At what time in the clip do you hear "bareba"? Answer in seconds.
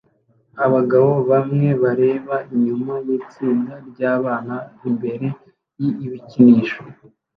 1.83-2.35